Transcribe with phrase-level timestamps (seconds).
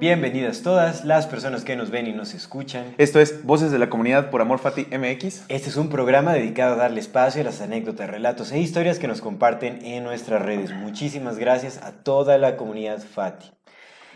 [0.00, 2.94] Bienvenidas todas las personas que nos ven y nos escuchan.
[2.96, 5.42] Esto es Voces de la Comunidad por Amor Fati MX.
[5.48, 9.08] Este es un programa dedicado a darle espacio a las anécdotas, relatos e historias que
[9.08, 10.72] nos comparten en nuestras redes.
[10.72, 13.50] Muchísimas gracias a toda la comunidad Fati.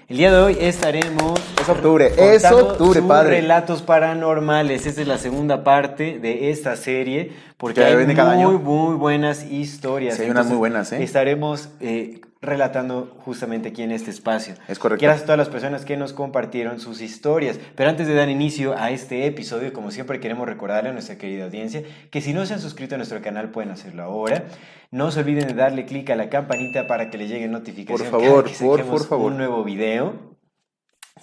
[0.09, 1.39] El día de hoy estaremos.
[1.61, 3.41] Es octubre, es octubre, padre.
[3.43, 4.87] Relatos paranormales.
[4.87, 7.33] Esta es la segunda parte de esta serie.
[7.59, 8.53] Porque Que hay muy, año.
[8.53, 10.17] muy buenas historias.
[10.17, 11.03] Sí, hay unas muy buenas, ¿eh?
[11.03, 14.55] Estaremos eh, relatando justamente aquí en este espacio.
[14.69, 15.03] Es correcto.
[15.05, 17.59] Gracias a todas las personas que nos compartieron sus historias.
[17.75, 21.45] Pero antes de dar inicio a este episodio, como siempre queremos recordarle a nuestra querida
[21.45, 24.45] audiencia que si no se han suscrito a nuestro canal pueden hacerlo ahora.
[24.91, 28.21] No se olviden de darle clic a la campanita para que le llegue notificación Por
[28.21, 29.33] cada favor, que por- por favor.
[29.33, 30.34] un nuevo video.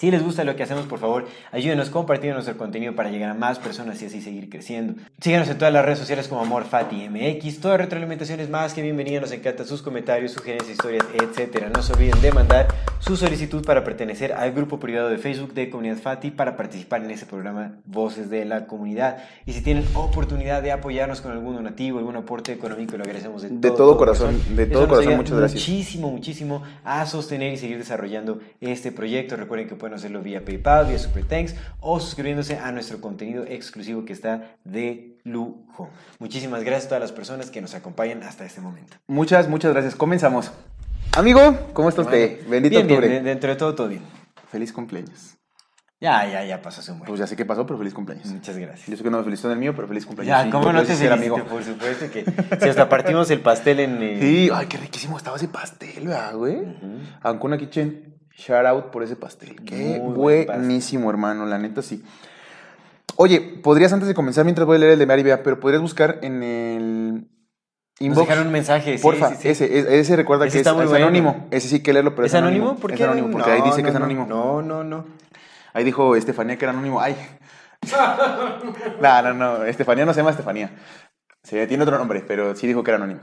[0.02, 3.34] Si les gusta lo que hacemos, por favor, ayúdenos compartiendo nuestro contenido para llegar a
[3.36, 5.00] más personas y así seguir creciendo.
[5.20, 7.60] Síganos en todas las redes sociales como AmorFatiMX.
[7.60, 9.22] Toda retroalimentación es más que bienvenida.
[9.22, 11.68] Nos encantan sus comentarios, sugerencias, historias, etc.
[11.72, 15.70] No se olviden de mandar su solicitud para pertenecer al grupo privado de Facebook de
[15.70, 19.20] Comunidad Fati para participar en ese programa Voces de la Comunidad.
[19.46, 23.50] Y si tienen oportunidad de apoyarnos con algún donativo, algún aporte económico, lo agradecemos de,
[23.50, 25.62] De todo corazón, de Eso todo corazón, muchas gracias.
[25.62, 29.36] Muchísimo, muchísimo a sostener y seguir desarrollando este proyecto.
[29.36, 34.06] Recuerden que pueden hacerlo vía PayPal, vía Super Thanks o suscribiéndose a nuestro contenido exclusivo
[34.06, 35.90] que está de lujo.
[36.20, 38.98] Muchísimas gracias a todas las personas que nos acompañan hasta este momento.
[39.08, 39.96] Muchas, muchas gracias.
[39.96, 40.52] Comenzamos.
[41.18, 42.38] Amigo, ¿cómo está usted?
[42.38, 43.16] Bueno, Bendito bien, bien, octubre.
[43.20, 44.02] de- dentro de todo, todo bien.
[44.50, 45.36] Feliz cumpleaños.
[46.00, 47.18] Ya, ya, ya pasó su Pues muerte.
[47.20, 48.26] ya sé qué pasó, pero feliz cumpleaños.
[48.26, 48.88] Muchas gracias.
[48.88, 50.36] Yo sé que no me felicitó en el mío, pero feliz cumpleaños.
[50.36, 51.46] Ya, Sí, ¿cómo no te felicito?
[51.46, 52.26] Por supuesto que
[52.60, 54.02] si hasta partimos el pastel en...
[54.02, 56.56] eh, Sí, ay, qué riquísimo estaba ese pastel, ¿verdad, güey?
[56.56, 56.98] Ujú.
[57.22, 58.11] Ancuna Kitchen,
[58.42, 59.56] shout out por ese pastel.
[59.64, 60.66] Qué Muy buen pastel.
[60.66, 62.04] buenísimo, hermano, la neta sí.
[63.18, 65.82] Oye, podrías antes de comenzar, mientras voy a leer el de Mary Bea, pero podrías
[65.82, 67.28] buscar en el
[68.00, 68.28] inbox.
[68.28, 69.50] dejaron un mensaje, sí, Porfa, sí, sí.
[69.50, 71.48] Ese, ese, ese recuerda Ese que es, es anónimo.
[71.52, 72.78] Ese sí hay que leerlo, pero ¿Es es, anónimo?
[72.78, 73.04] ¿Por Es qué?
[73.04, 74.26] anónimo, porque No, ahí dice no, que es anónimo.
[74.28, 75.06] No, no, no.
[75.74, 77.00] Ahí dijo Estefanía que era anónimo.
[77.00, 77.16] Ay.
[79.02, 79.66] no, no, no.
[79.66, 80.72] Estefanía no se llama Estefanía.
[81.44, 83.22] Se, tiene otro nombre, pero sí dijo que era anónimo.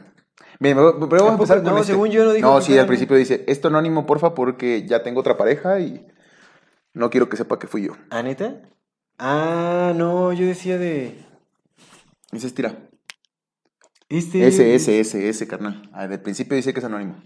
[0.60, 1.93] Bien, pero vamos a empezar No, este.
[1.93, 5.21] según yo no dijo No, sí, al principio dice, esto anónimo, porfa, porque ya tengo
[5.21, 6.06] otra pareja y
[6.94, 7.93] no quiero que sepa que fui yo.
[8.10, 8.62] ¿Ah, neta?
[9.19, 11.25] Ah, no, yo decía de...
[12.32, 12.76] Ese es tira.
[14.09, 14.47] Este...
[14.47, 15.88] Ese, ese, ese, ese, carnal.
[15.93, 17.16] Ah, del principio dice que es anónimo.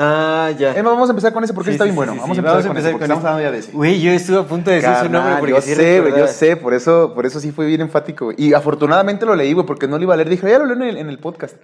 [0.00, 0.74] Ah, ya.
[0.74, 2.12] Más, vamos a empezar con ese porque Sí, está sí, bien bueno.
[2.12, 3.72] sí, vamos a empezar, Vamos a con empezar ese con hablando ya de ese.
[3.72, 6.56] Güey, yo estuve a punto de decir su nombre porque yo sé, güey, yo sé,
[6.56, 8.36] por eso, por eso sí fue bien enfático, güey.
[8.38, 10.28] Y afortunadamente lo leí, güey, porque no lo iba a leer.
[10.28, 11.56] Dije, ya lo leo en el, en el podcast.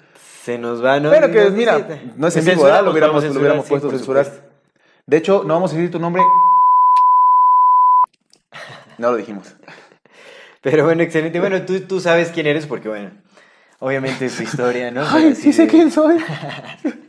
[0.42, 1.10] Se nos va, ¿no?
[1.10, 1.78] Pero que, No, mira,
[2.16, 2.82] no es en vivo, ¿verdad?
[2.82, 4.26] Lo censuramos, hubiéramos, lo hubiéramos puesto censurar.
[5.06, 6.22] De hecho, no vamos a decir tu nombre.
[8.98, 9.54] No lo dijimos.
[10.60, 11.38] Pero bueno, excelente.
[11.38, 13.10] Bueno, tú, tú sabes quién eres porque, bueno,
[13.78, 15.04] obviamente es tu historia, ¿no?
[15.08, 16.18] Ay, sí sé quién soy.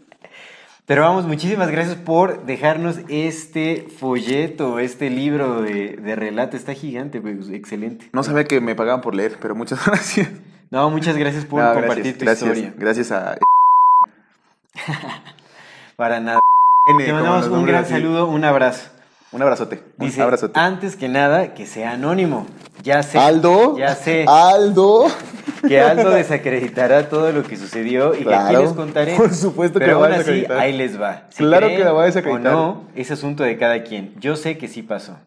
[0.85, 6.55] Pero vamos, muchísimas gracias por dejarnos este folleto, este libro de, de relato.
[6.57, 8.07] Está gigante, pues, excelente.
[8.13, 10.29] No sabía que me pagaban por leer, pero muchas gracias.
[10.69, 12.73] No, muchas gracias por No, compartir gracias, tu gracias, historia.
[12.77, 13.37] Gracias a
[15.95, 16.39] Para nada.
[16.87, 17.93] N, Te mandamos un gran así.
[17.93, 18.89] saludo, un abrazo.
[19.35, 19.83] Un abrazote.
[19.97, 20.57] Dice, un abrazote.
[20.59, 22.47] antes que nada, que sea anónimo.
[22.83, 23.19] Ya sé.
[23.19, 23.77] Aldo.
[23.77, 24.25] Ya sé.
[24.27, 25.07] Aldo.
[25.67, 29.15] Que Aldo desacreditará todo lo que sucedió y que aquí Claro, les contaré.
[29.15, 30.57] por supuesto que Pero lo va a aún así, desacreditar.
[30.59, 31.23] ahí les va.
[31.35, 32.53] Claro que la va a desacreditar.
[32.53, 34.13] O no, es asunto de cada quien.
[34.19, 35.17] Yo sé que sí pasó.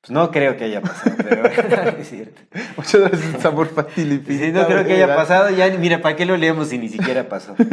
[0.00, 1.46] Pues no creo que haya pasado, pero
[1.98, 2.40] es cierto.
[2.76, 3.42] Muchas gracias,
[3.74, 5.50] Fati Sí, no creo que haya pasado.
[5.50, 7.54] Ya, mira, ¿para qué lo leemos si ni siquiera pasó?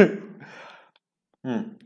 [1.42, 1.79] Mm.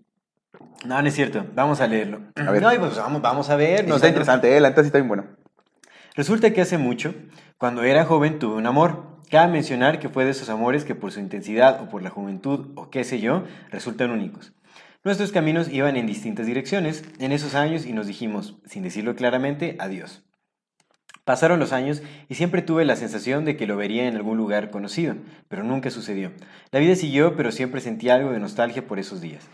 [0.83, 1.45] No, no es cierto.
[1.55, 2.21] Vamos a leerlo.
[2.35, 2.61] A ver.
[2.61, 3.87] No, y pues vamos, vamos a ver.
[3.87, 5.25] No, está interesante, eh, la neta sí está bien bueno.
[6.15, 7.15] Resulta que hace mucho,
[7.57, 9.13] cuando era joven, tuve un amor.
[9.29, 12.71] Cabe mencionar que fue de esos amores que por su intensidad o por la juventud
[12.75, 14.53] o qué sé yo, resultan únicos.
[15.03, 19.75] Nuestros caminos iban en distintas direcciones en esos años y nos dijimos, sin decirlo claramente,
[19.79, 20.23] adiós.
[21.25, 24.71] Pasaron los años y siempre tuve la sensación de que lo vería en algún lugar
[24.71, 25.15] conocido,
[25.47, 26.31] pero nunca sucedió.
[26.71, 29.47] La vida siguió, pero siempre sentí algo de nostalgia por esos días.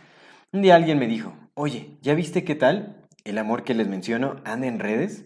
[0.52, 3.08] Un día alguien me dijo, oye, ¿ya viste qué tal?
[3.24, 5.26] El amor que les menciono anda en redes.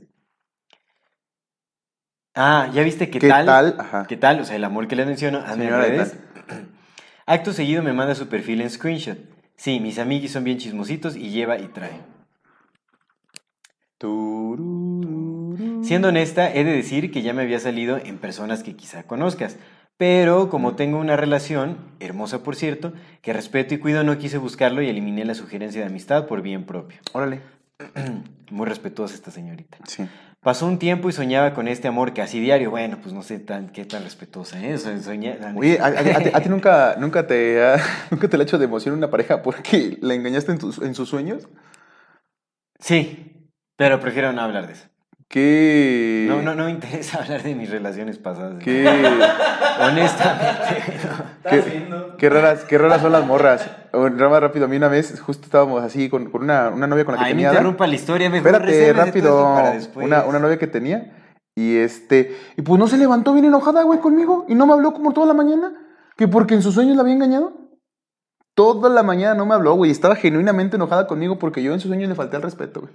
[2.36, 3.46] Ah, ¿ya viste qué, ¿Qué tal?
[3.46, 3.75] tal?
[3.80, 4.06] Ajá.
[4.08, 4.40] ¿Qué tal?
[4.42, 6.18] O sea, el amor que les menciono, anda en Señora redes.
[7.25, 9.18] Acto seguido me manda su perfil en screenshot.
[9.56, 12.02] Sí, mis amiguis son bien chismositos y lleva y trae.
[15.84, 19.58] Siendo honesta, he de decir que ya me había salido en personas que quizá conozcas.
[19.98, 24.81] Pero como tengo una relación, hermosa por cierto, que respeto y cuido, no quise buscarlo
[24.81, 27.00] y eliminé la sugerencia de amistad por bien propio.
[27.13, 27.42] Órale.
[28.51, 29.78] Muy respetuosa esta señorita.
[29.88, 30.06] Sí.
[30.42, 32.69] Pasó un tiempo y soñaba con este amor casi diario.
[32.69, 34.86] Bueno, pues no sé tan, qué tan respetuosa es.
[34.86, 37.78] Soñé- Oye, ¿a, a- a ti- a ti nunca, nunca, te ha,
[38.12, 41.48] nunca te hecho de emoción una pareja porque la engañaste en, tus- en sus sueños?
[42.80, 43.48] Sí,
[43.78, 44.88] pero prefiero no hablar de eso.
[45.33, 46.27] ¿Qué?
[46.30, 48.63] No, no, no me interesa hablar de mis relaciones pasadas.
[48.63, 48.88] ¿Qué,
[49.81, 51.07] Honestamente.
[51.89, 52.07] no.
[52.09, 53.68] qué, qué raras, qué raras son las morras.
[53.94, 57.03] O, Rama, rápido, a mí una vez justo estábamos así con, con una, una novia
[57.03, 57.47] con la que Ay, no tenía.
[57.47, 57.53] ¿da?
[57.56, 58.30] interrumpa la historia.
[58.30, 59.30] Mejor Espérate, rápido.
[59.30, 60.06] esto para después.
[60.06, 61.18] Una, una novia que tenía.
[61.56, 62.38] Y este.
[62.56, 64.45] Y pues no se levantó bien enojada, güey, conmigo.
[64.47, 65.74] Y no me habló como toda la mañana.
[66.15, 67.53] Que porque en sus sueños la había engañado.
[68.53, 69.89] Toda la mañana no me habló, güey.
[69.89, 72.94] Estaba genuinamente enojada conmigo porque yo en sus sueños le falté al respeto, güey.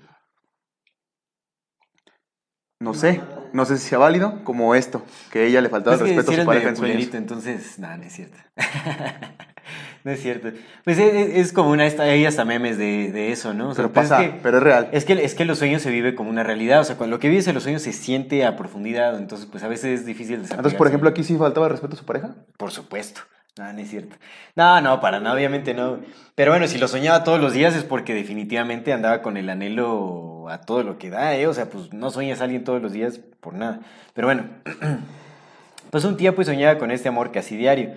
[2.81, 3.21] No sé.
[3.53, 5.03] No sé si sea válido como esto.
[5.33, 8.13] Que ella le faltaba el respeto a su pareja en culerito, entonces, no, no es
[8.13, 8.37] cierto.
[10.05, 10.53] no es cierto.
[10.85, 13.71] Pues es, como una, hay hasta memes de, de eso, ¿no?
[13.71, 14.89] O sea, Pero pues pasa, es que, pero es real.
[14.93, 17.21] es que, es que los sueños se vive como una realidad, o sea, cuando lo
[17.21, 20.43] que vives en los sueños se siente a profundidad, entonces pues a veces es difícil
[20.49, 22.35] Entonces, por ejemplo, aquí sí faltaba el respeto a su pareja.
[22.57, 23.23] Por supuesto.
[23.59, 24.17] No, no es cierto.
[24.55, 25.99] No, no, para nada, obviamente no.
[26.37, 30.38] Pero bueno, si lo soñaba todos los días es porque definitivamente andaba con el anhelo
[30.49, 31.47] a todo lo que da, ¿eh?
[31.47, 33.81] O sea, pues no sueñas a alguien todos los días por nada.
[34.15, 34.49] Pero bueno,
[35.91, 37.95] pasó un tiempo y soñaba con este amor casi diario.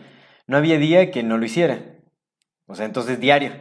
[0.48, 1.80] No había día que no lo hiciera.
[2.68, 3.52] O sea, entonces diario.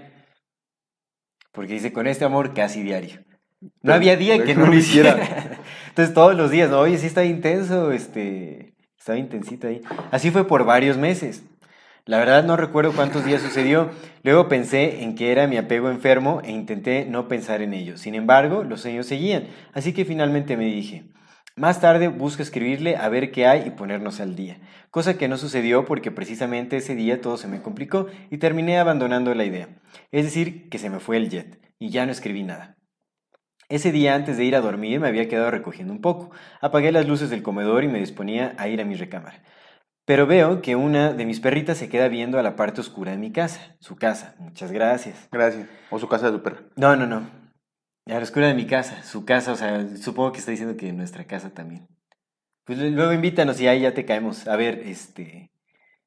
[1.53, 3.21] Porque dice con este amor casi diario.
[3.61, 5.21] No Pero- había día que no lo lo hiciera.
[5.23, 5.59] hiciera.
[5.89, 6.79] Entonces todos los días, ¿no?
[6.81, 9.83] oye, sí está intenso, este, estaba intensito ahí.
[10.11, 11.43] Así fue por varios meses.
[12.11, 13.89] La verdad no recuerdo cuántos días sucedió.
[14.25, 17.97] Luego pensé en que era mi apego enfermo e intenté no pensar en ello.
[17.97, 19.45] Sin embargo, los sueños seguían.
[19.75, 21.05] Así que finalmente me dije,
[21.55, 24.59] más tarde busco escribirle a ver qué hay y ponernos al día.
[24.91, 29.33] Cosa que no sucedió porque precisamente ese día todo se me complicó y terminé abandonando
[29.33, 29.69] la idea.
[30.11, 32.77] Es decir, que se me fue el jet y ya no escribí nada.
[33.69, 36.33] Ese día antes de ir a dormir me había quedado recogiendo un poco.
[36.61, 39.45] Apagué las luces del comedor y me disponía a ir a mi recámara.
[40.11, 43.17] Pero veo que una de mis perritas se queda viendo a la parte oscura de
[43.17, 44.35] mi casa, su casa.
[44.41, 45.29] Muchas gracias.
[45.31, 45.69] Gracias.
[45.89, 46.63] O su casa de su perra.
[46.75, 47.19] No, no, no.
[48.09, 50.93] A la oscura de mi casa, su casa, o sea, supongo que está diciendo que
[50.93, 51.87] nuestra casa también.
[52.65, 55.53] Pues lu- luego invítanos y ahí ya te caemos a ver, este,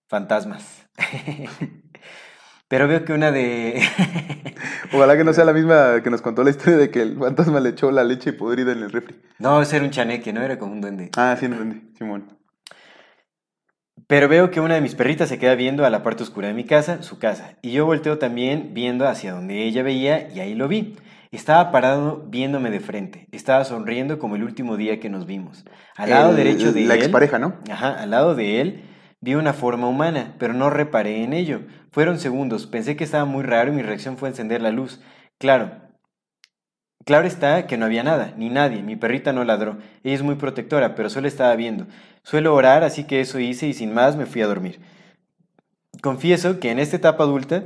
[0.10, 0.86] fantasmas.
[2.68, 3.82] Pero veo que una de...
[4.94, 7.62] Ojalá que no sea la misma que nos contó la historia de que el fantasma
[7.62, 9.16] le echó la leche podrida en el refri.
[9.40, 11.10] no, ese era un chaneque, no era como un duende.
[11.16, 12.38] Ah, sí, entendí, Simón.
[14.08, 16.54] Pero veo que una de mis perritas se queda viendo a la parte oscura de
[16.54, 20.54] mi casa, su casa, y yo volteo también viendo hacia donde ella veía y ahí
[20.56, 20.96] lo vi.
[21.32, 25.66] Estaba parado viéndome de frente, estaba sonriendo como el último día que nos vimos.
[25.96, 27.56] Al lado El- derecho de La él, expareja, ¿no?
[27.72, 28.84] ajá, al lado de él
[29.22, 31.62] vi una forma humana, pero no reparé en ello.
[31.92, 35.02] Fueron segundos, pensé que estaba muy raro y mi reacción fue encender la luz.
[35.40, 35.72] Claro,
[37.06, 38.82] Claro está que no había nada, ni nadie.
[38.82, 39.78] Mi perrita no ladró.
[40.04, 41.86] Ella es muy protectora, pero solo estaba viendo.
[42.24, 44.80] Suelo orar, así que eso hice y sin más me fui a dormir.
[46.02, 47.66] Confieso que en esta etapa adulta,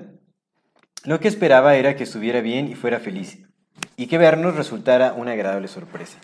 [1.04, 3.48] lo que esperaba era que estuviera bien y fuera feliz,
[3.96, 6.18] y que vernos resultara una agradable sorpresa.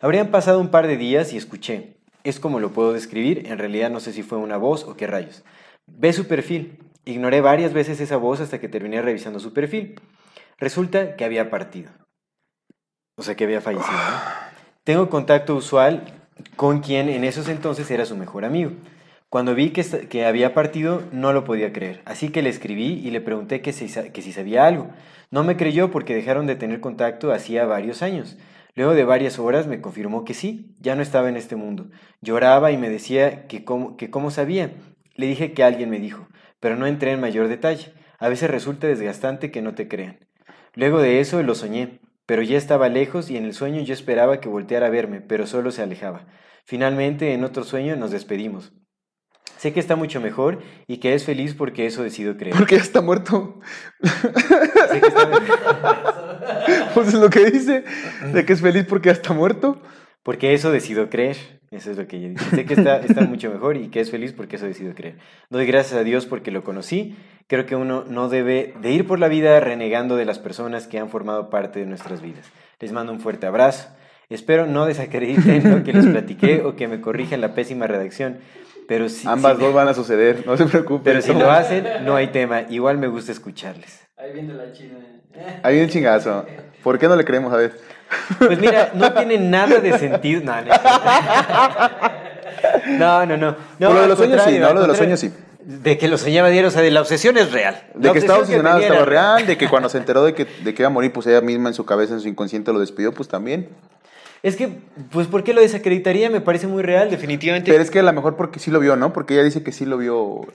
[0.00, 1.96] Habrían pasado un par de días y escuché.
[2.24, 5.06] Es como lo puedo describir, en realidad no sé si fue una voz o qué
[5.06, 5.42] rayos.
[5.86, 6.78] Ve su perfil.
[7.06, 9.98] Ignoré varias veces esa voz hasta que terminé revisando su perfil.
[10.58, 11.90] Resulta que había partido.
[13.20, 13.98] O sea, que había fallecido.
[14.82, 16.04] Tengo contacto usual
[16.56, 18.70] con quien en esos entonces era su mejor amigo.
[19.28, 22.00] Cuando vi que, que había partido, no lo podía creer.
[22.06, 24.88] Así que le escribí y le pregunté que si, que si sabía algo.
[25.30, 28.38] No me creyó porque dejaron de tener contacto hacía varios años.
[28.74, 31.90] Luego de varias horas me confirmó que sí, ya no estaba en este mundo.
[32.22, 34.72] Lloraba y me decía que cómo, que cómo sabía.
[35.14, 36.26] Le dije que alguien me dijo,
[36.58, 37.92] pero no entré en mayor detalle.
[38.18, 40.20] A veces resulta desgastante que no te crean.
[40.74, 42.00] Luego de eso lo soñé,
[42.30, 45.48] pero ya estaba lejos y en el sueño yo esperaba que volteara a verme, pero
[45.48, 46.28] solo se alejaba.
[46.64, 48.72] Finalmente, en otro sueño nos despedimos.
[49.58, 52.54] Sé que está mucho mejor y que es feliz porque eso decido creer.
[52.56, 53.58] Porque ya está muerto.
[54.04, 57.82] Sé que está- Pues es lo que dice.
[58.32, 59.82] De que es feliz porque ya está muerto.
[60.22, 61.59] Porque eso decido creer.
[61.70, 62.44] Eso es lo que ella dice.
[62.56, 65.14] Sé que está, está mucho mejor y que es feliz porque eso decido creer.
[65.50, 67.16] Doy gracias a Dios porque lo conocí.
[67.46, 70.98] Creo que uno no debe de ir por la vida renegando de las personas que
[70.98, 72.44] han formado parte de nuestras vidas.
[72.80, 73.88] Les mando un fuerte abrazo.
[74.28, 78.38] Espero no desacrediten lo que les platiqué o que me corrijan la pésima redacción.
[78.88, 81.04] Pero si, Ambas si- dos van a suceder, no se preocupen.
[81.04, 82.62] pero si lo hacen, no hay tema.
[82.68, 84.04] Igual me gusta escucharles.
[84.16, 84.96] Ahí viene la china.
[85.62, 86.44] Ahí viene el chingazo.
[86.82, 87.52] ¿Por qué no le creemos?
[87.52, 87.72] A ver.
[88.38, 90.42] Pues mira, no tiene nada de sentido.
[90.44, 90.62] No,
[92.98, 93.56] no, no, no.
[93.78, 93.86] no.
[93.86, 95.32] Por lo de los sueños sí, no, lo de los sueños sí.
[95.62, 97.82] De que lo soñaba diario, o sea, de la obsesión es real.
[97.94, 100.82] De que estaba tenía estaba real, de que cuando se enteró de que, de que
[100.82, 103.28] iba a morir, pues ella misma en su cabeza, en su inconsciente lo despidió, pues
[103.28, 103.68] también.
[104.42, 104.78] Es que,
[105.10, 106.30] pues, ¿por qué lo desacreditaría?
[106.30, 107.70] Me parece muy real, definitivamente.
[107.70, 109.12] Pero es que a lo mejor porque sí lo vio, ¿no?
[109.12, 110.46] Porque ella dice que sí lo vio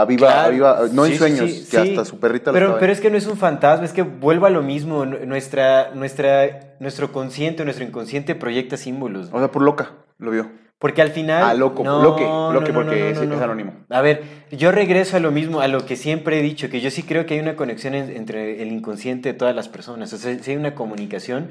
[0.00, 0.52] a viva, a Claro.
[0.52, 1.90] viva no en Sí, sí, sueños, sí, que sí.
[1.90, 4.46] hasta su perrita lo pero, pero es que no es un fantasma, es que vuelvo
[4.46, 5.04] a lo mismo.
[5.04, 9.28] nu- Nuestra, nuestra, nuestro consciente, nuestro inconsciente proyecta símbolos.
[9.32, 10.50] O sea, por loca lo vio.
[10.78, 11.42] Porque al final.
[11.44, 13.72] Ah, loco, loque, loque, porque es- es anónimo.
[13.88, 16.90] A ver, yo regreso a lo mismo, a lo que siempre he dicho, que yo
[16.90, 20.12] sí creo que hay una conexión en- entre el inconsciente de todas las personas.
[20.12, 21.50] O sea, sí hay una comunicación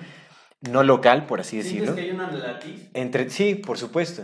[0.69, 1.95] no local, por así ¿Sientes decirlo.
[1.95, 2.89] que hay una latiz?
[2.93, 4.23] Entre, sí, por supuesto.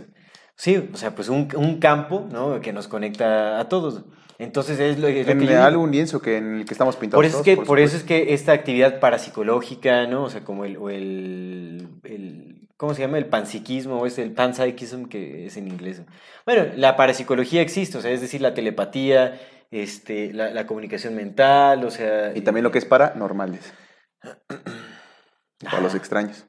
[0.58, 2.60] Sí, o sea, pues un, un campo, ¿no?
[2.62, 4.04] Que nos conecta a todos.
[4.40, 7.20] Entonces es lo, es lo En que un lienzo que en el que estamos pintados.
[7.20, 10.24] Por eso, es que, por por eso es que esta actividad parapsicológica, ¿no?
[10.24, 13.18] O sea, como el, o el, el- ¿cómo se llama?
[13.18, 16.02] El panpsiquismo, o es el panpsychism, que es en inglés.
[16.46, 19.40] Bueno, la parapsicología existe, o sea, es decir, la telepatía,
[19.72, 22.32] este, la, la comunicación mental, o sea...
[22.36, 23.74] Y también lo que es paranormales.
[25.64, 26.47] Para los extraños.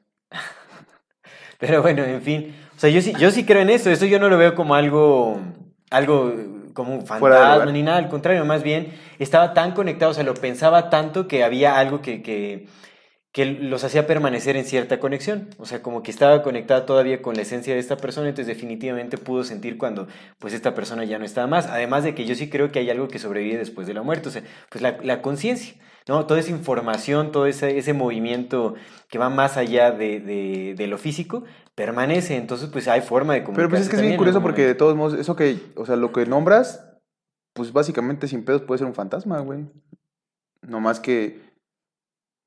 [1.59, 2.55] Pero bueno, en fin.
[2.75, 3.91] O sea, yo sí, yo sí creo en esto.
[3.91, 5.39] Esto yo no lo veo como algo,
[5.91, 6.33] algo
[6.73, 7.97] como un fantasma ni nada.
[7.97, 12.01] Al contrario, más bien estaba tan conectado, o sea, lo pensaba tanto que había algo
[12.01, 12.67] que, que,
[13.31, 15.49] que los hacía permanecer en cierta conexión.
[15.59, 19.17] O sea, como que estaba conectada todavía con la esencia de esta persona, entonces definitivamente
[19.17, 20.07] pudo sentir cuando
[20.39, 21.67] pues esta persona ya no estaba más.
[21.67, 24.29] Además de que yo sí creo que hay algo que sobrevive después de la muerte,
[24.29, 25.75] o sea, pues la, la conciencia.
[26.07, 26.25] ¿no?
[26.25, 28.73] Toda esa información, todo ese, ese movimiento
[29.09, 31.43] que va más allá de, de- de lo físico,
[31.75, 32.35] permanece.
[32.35, 33.67] Entonces, pues hay forma de comunicarse.
[33.67, 35.97] Pero pues es que es bien curioso porque de todos modos, eso que, o sea,
[35.97, 36.83] lo que nombras,
[37.53, 39.67] pues básicamente sin pedos puede ser un fantasma, güey.
[40.63, 41.41] No más que,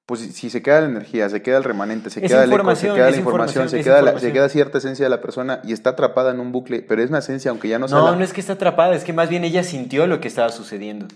[0.07, 2.75] pues si- se queda la energía, se queda el remanente, se Es queda el eco,
[2.75, 4.33] se queda la información, se queda, la- se información.
[4.33, 7.21] queda cierta esencia de la persona y está atrapada en un bucle, pero es una
[7.21, 9.29] esencia, aunque ya no sea No, la- no es que está atrapada, es que más
[9.29, 11.07] bien ella sintió lo que estaba sucediendo.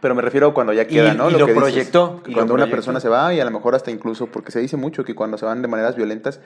[0.00, 1.30] Pero me refiero a cuando ya queda, Y- ¿no?
[1.30, 2.76] y lo que proyectó, y lo cuando una proyectó.
[2.76, 5.38] persona se va y a lo mejor hasta incluso, porque se dice mucho que cuando
[5.38, 6.40] se van de maneras violentas,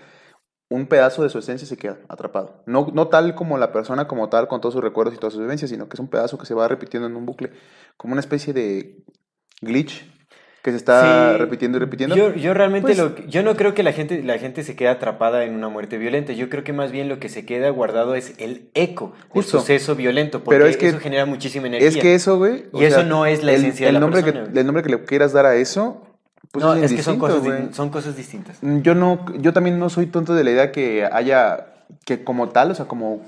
[0.72, 2.62] un pedazo de su esencia se queda atrapado.
[2.66, 5.42] No, no tal como la persona como tal, con todos sus recuerdos y todas sus
[5.42, 7.50] vivencias, sino que es un pedazo que se va repitiendo en un bucle,
[7.96, 9.02] como una especie de
[9.60, 10.08] glitch
[10.62, 12.14] que se está Sí, repitiendo y repitiendo.
[12.16, 14.76] Yo, yo realmente Pues- lo que- yo no creo que la gente, la gente se
[14.76, 16.32] quede atrapada en una muerte violenta.
[16.34, 19.96] Yo creo que más bien lo que se queda guardado es el eco del suceso
[19.96, 21.88] violento, porque Pero es que- eso genera muchísima energía.
[21.88, 22.66] es que eso, güey.
[22.74, 24.82] Y eso no es la el- esencia de el la nombre persona, Que, el nombre
[24.82, 26.02] que le quieras dar a eso,
[26.52, 28.58] pues no, es, es que son cosas, di- son cosas distintas.
[28.60, 31.68] Yo no, yo también no soy tonto de la idea que haya,
[32.04, 33.22] que como tal, o sea, como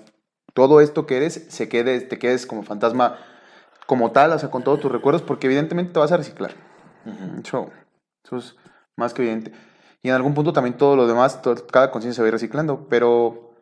[0.52, 3.16] todo esto que eres, se quede, te quedes como fantasma
[3.86, 6.50] como tal, o sea, con todos tus recuerdos, porque evidentemente te vas a reciclar.
[7.42, 7.70] Eso,
[8.24, 8.56] eso es
[8.96, 9.52] más que evidente.
[10.02, 12.32] Y en algún punto también todo lo demás, todo- cada conciencia se va a ir
[12.34, 13.54] reciclando, pero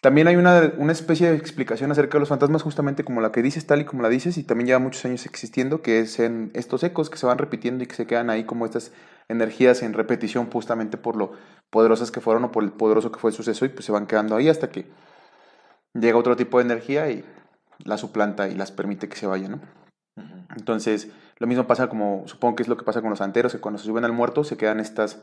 [0.00, 3.40] también hay una, una especie de explicación acerca de los fantasmas, justamente como la que
[3.42, 6.50] dices, tal y como la dices, y también lleva muchos años existiendo, que es en
[6.54, 8.92] estos ecos que se van repitiendo y que se quedan ahí como estas
[9.28, 11.32] energías en repetición, justamente por lo
[11.70, 14.06] poderosas que fueron o por el poderoso que fue el suceso, y pues se van
[14.06, 14.90] quedando ahí hasta que
[15.94, 17.24] llega otro tipo de energía y
[17.84, 19.60] la suplanta y las permite que se vayan, ¿no?
[20.56, 23.60] Entonces, lo mismo pasa como, supongo que es lo que pasa con los santeros, que
[23.60, 25.22] cuando se suben al muerto se quedan estas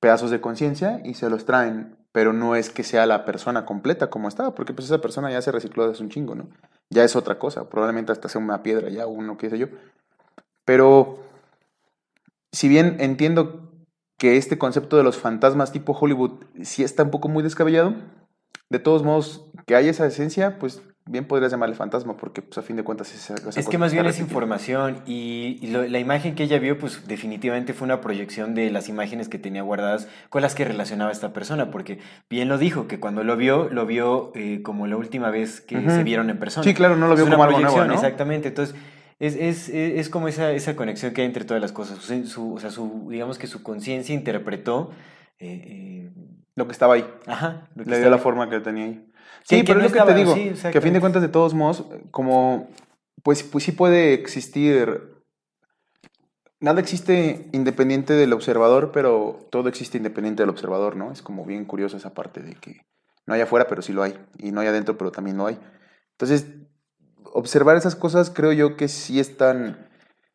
[0.00, 4.10] pedazos de conciencia y se los traen, pero no es que sea la persona completa
[4.10, 6.48] como estaba, porque pues esa persona ya se recicló desde un chingo, ¿no?
[6.88, 9.68] Ya es otra cosa, probablemente hasta sea una piedra ya, uno, qué sé yo.
[10.64, 11.18] Pero,
[12.52, 13.70] si bien entiendo
[14.18, 17.94] que este concepto de los fantasmas tipo Hollywood sí está un poco muy descabellado,
[18.70, 22.62] de todos modos, que hay esa esencia, pues bien podrías llamarle fantasma, porque pues a
[22.62, 25.86] fin de cuentas es esa esa Es que más bien es información y, y lo-
[25.86, 29.62] la imagen que ella vio, pues definitivamente fue una proyección de las imágenes que tenía
[29.62, 31.98] guardadas con las que relacionaba esta persona, porque
[32.30, 35.90] bien lo dijo, que cuando lo vio, lo vio eh, como la última vez que
[35.90, 36.64] se vieron en persona.
[36.64, 37.94] Sí, claro, no lo Es vio una como algo nuevo, ¿no?
[37.94, 38.76] Exactamente, entonces
[39.18, 41.98] es, es, es, es como esa, esa conexión que hay entre todas las cosas.
[41.98, 44.92] Su, su- o sea, su, digamos que su conciencia interpretó...
[45.38, 46.10] eh, eh,
[46.56, 47.04] Lo que estaba ahí.
[47.26, 49.06] ajá, lo que Le dio la forma que tenía ahí.
[49.44, 51.22] Sí, Sí, pero no es lo que te digo, sí, que a fin de cuentas,
[51.22, 52.68] de todos modos, como,
[53.22, 55.14] pues, pues sí puede existir,
[56.60, 61.10] nada existe independiente del observador, pero todo existe independiente del observador, ¿no?
[61.12, 62.82] Es como bien curioso esa parte de que
[63.26, 65.58] no hay afuera, pero sí lo hay, y no hay adentro, pero también lo hay.
[66.12, 66.46] Entonces,
[67.32, 69.88] observar esas cosas creo yo que sí están,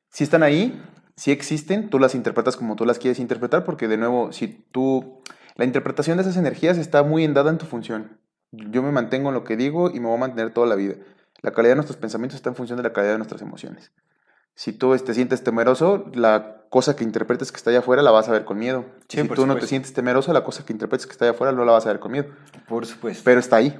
[0.09, 0.81] sí están ahí,
[1.15, 5.21] sí existen, tú las interpretas como tú las quieres interpretar, porque de nuevo, si tú
[5.55, 8.19] La interpretación de esas energías está muy endada en tu función.
[8.51, 10.95] Yo me mantengo en lo que digo y me voy a mantener toda la vida.
[11.41, 13.91] La calidad de nuestros pensamientos está en función de la calidad de nuestras emociones.
[14.55, 18.29] Si tú te sientes temeroso, la cosa que interpretes que está allá afuera la vas
[18.29, 18.85] a ver con miedo.
[19.09, 21.51] Sí, si tú no te sientes temeroso, la cosa que interpretes que está allá afuera
[21.51, 22.27] no la vas a ver con miedo.
[22.67, 23.21] Por supuesto.
[23.25, 23.77] Pero está ahí.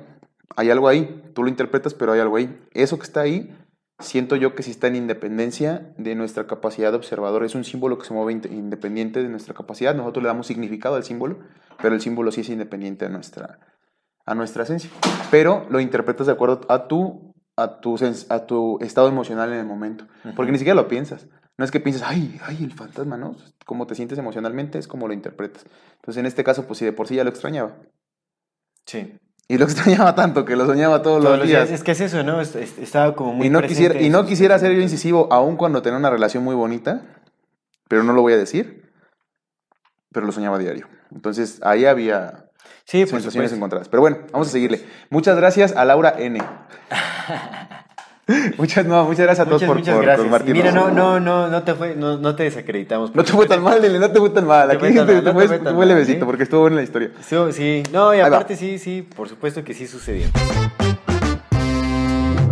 [0.58, 1.24] Hay algo ahí.
[1.34, 2.62] Tú lo interpretas, pero hay algo ahí.
[2.74, 3.58] Eso que está ahí,
[4.00, 7.46] siento yo que sí está en independencia de nuestra capacidad de observador.
[7.46, 9.96] Es un símbolo que se mueve inde- independiente de nuestra capacidad.
[9.96, 11.40] Nosotros le damos significado al símbolo,
[11.82, 13.60] pero el símbolo sí es independiente a nuestra,
[14.26, 14.90] a nuestra esencia.
[15.32, 17.96] Pero lo interpretas de acuerdo a tu, a tu,
[18.30, 20.06] a tu estado emocional en el momento.
[20.36, 21.28] Porque ni siquiera lo piensas.
[21.58, 23.36] No es que pienses, ay, ay, el fantasma, ¿no?
[23.66, 25.66] Como te sientes emocionalmente es como lo interpretas.
[25.96, 27.76] Entonces, en este caso, pues si de por sí ya lo extrañaba.
[28.86, 29.18] sí.
[29.48, 31.70] Y lo extrañaba tanto que lo soñaba todos, Todos los días.
[31.70, 32.42] Es que es eso, ¿no?
[32.42, 35.28] Es- es- Estaba como muy y no presente quisiera, y no quisiera ser yo incisivo,
[35.32, 37.04] aun cuando tenía una relación muy bonita,
[37.88, 38.92] pero no lo voy a decir.
[40.12, 40.88] Pero lo soñaba diario.
[41.12, 42.45] Entonces, ahí había
[42.86, 43.90] Sí, por sensaciones encontradas.
[43.90, 44.82] Pero bueno, vamos a seguirle.
[45.10, 46.40] Muchas gracias a Laura N.
[48.58, 50.46] muchas, no, muchas gracias a todos Muchas, por, muchas por gracias.
[50.46, 53.14] Mira, no, no, no, no te fue, no, no te desacreditamos.
[53.16, 54.70] No te fue tan mal, Lili, no te fue tan mal.
[54.72, 57.12] Aquí te, te fue, levecito porque estuvo buena la historia.
[57.22, 57.84] Sí, sí.
[57.92, 60.28] No, y aparte sí, sí, por supuesto que sí sucedió.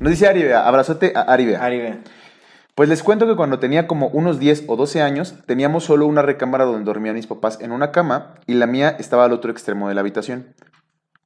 [0.00, 1.64] Nos dice Aribea, abrazote a Aribea.
[1.64, 1.98] Aribe.
[2.76, 6.22] Pues les cuento que cuando tenía como unos 10 o 12 años, teníamos solo una
[6.22, 9.88] recámara donde dormían mis papás en una cama y la mía estaba al otro extremo
[9.88, 10.54] de la habitación.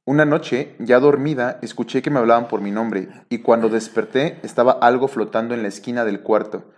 [0.05, 4.71] Una noche, ya dormida, escuché que me hablaban por mi nombre y cuando desperté estaba
[4.71, 6.73] algo flotando en la esquina del cuarto.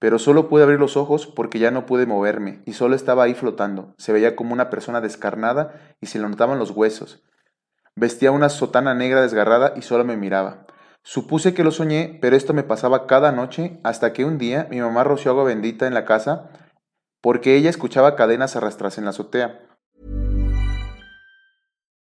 [0.00, 3.34] Pero solo pude abrir los ojos porque ya no pude moverme y solo estaba ahí
[3.34, 3.94] flotando.
[3.98, 7.22] Se veía como una persona descarnada y se le notaban los huesos.
[7.94, 10.66] Vestía una sotana negra desgarrada y solo me miraba.
[11.02, 14.80] Supuse que lo soñé, pero esto me pasaba cada noche hasta que un día mi
[14.80, 16.50] mamá roció agua bendita en la casa
[17.22, 19.66] porque ella escuchaba cadenas arrastrarse en la azotea.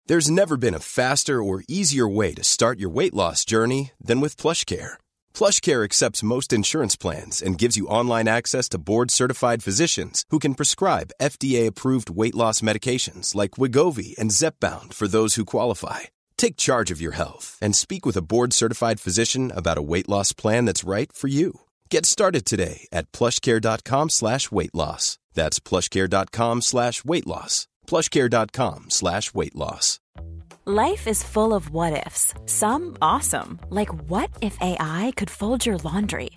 [0.06, 4.20] There's never been a faster or easier way to start your weight loss journey than
[4.20, 4.98] with PlushCare.
[5.34, 10.56] PlushCare accepts most insurance plans and gives you online access to board-certified physicians who can
[10.56, 16.13] prescribe FDA-approved weight loss medications like Wigovi and Zepbound for those who qualify.
[16.38, 20.34] Take charge of your health and speak with a board-certified physician about a weight loss
[20.34, 21.62] plan that's right for you.
[21.90, 25.18] Get started today at plushcare.com slash weight loss.
[25.34, 27.68] That's plushcare.com slash weight loss.
[27.88, 30.00] plushcare.com slash weight loss.
[30.66, 32.34] Life is full of what ifs.
[32.46, 36.30] Some awesome, like what if AI could fold your laundry?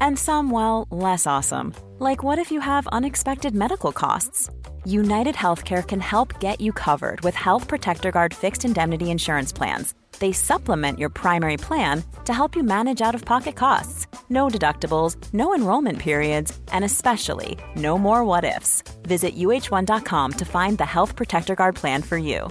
[0.00, 4.48] And some, well, less awesome, like what if you have unexpected medical costs?
[4.84, 9.94] United Healthcare can help get you covered with Health Protector Guard fixed indemnity insurance plans.
[10.18, 14.06] They supplement your primary plan to help you manage out of pocket costs.
[14.28, 18.82] No deductibles, no enrollment periods, and especially no more what ifs.
[19.02, 22.48] Visit uh1.com to find the Health Protector Guard plan for you.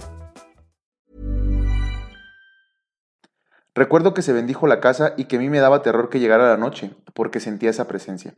[3.74, 6.48] Recuerdo que se bendijo la casa y que a mí me daba terror que llegara
[6.48, 8.34] la noche, porque sentía esa presencia.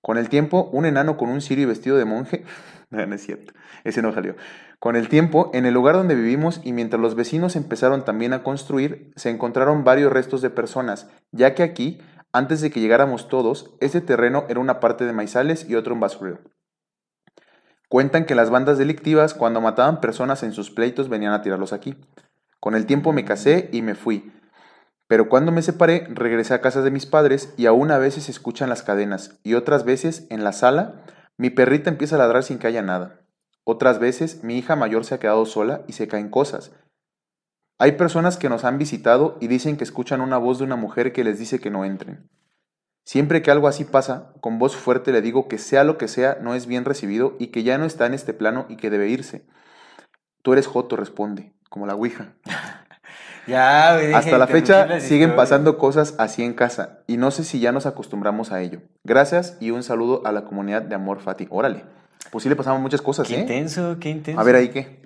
[0.00, 2.44] Con el tiempo, un enano con un cirio vestido de monje...
[2.96, 4.36] No, no es cierto, ese no salió.
[4.78, 8.42] Con el tiempo, en el lugar donde vivimos y mientras los vecinos empezaron también a
[8.42, 12.00] construir, se encontraron varios restos de personas, ya que aquí,
[12.32, 16.00] antes de que llegáramos todos, este terreno era una parte de maizales y otro un
[16.00, 16.40] basurero.
[17.88, 21.96] Cuentan que las bandas delictivas, cuando mataban personas en sus pleitos, venían a tirarlos aquí.
[22.58, 24.32] Con el tiempo me casé y me fui.
[25.08, 28.30] Pero cuando me separé, regresé a casa de mis padres y aún a veces se
[28.30, 31.01] escuchan las cadenas y otras veces, en la sala,
[31.36, 33.20] mi perrita empieza a ladrar sin que haya nada.
[33.64, 36.72] Otras veces, mi hija mayor se ha quedado sola y se caen cosas.
[37.78, 41.12] Hay personas que nos han visitado y dicen que escuchan una voz de una mujer
[41.12, 42.28] que les dice que no entren.
[43.04, 46.38] Siempre que algo así pasa, con voz fuerte le digo que sea lo que sea,
[46.40, 49.08] no es bien recibido y que ya no está en este plano y que debe
[49.08, 49.46] irse.
[50.42, 52.34] Tú eres Joto, responde, como la Ouija.
[53.46, 55.32] Ya, güey, Hasta la fecha siguen historias.
[55.36, 58.80] pasando cosas así en casa y no sé si ya nos acostumbramos a ello.
[59.04, 61.46] Gracias y un saludo a la comunidad de Amor Fati.
[61.50, 61.84] Órale,
[62.30, 63.40] pues sí le pasamos muchas cosas, Qué ¿eh?
[63.40, 64.40] intenso, qué intenso.
[64.40, 65.00] A ver ahí qué.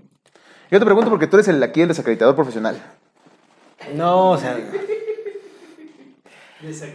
[0.70, 2.77] Yo te pregunto porque tú eres el aquí el desacreditador profesional.
[3.94, 4.57] No, o sea.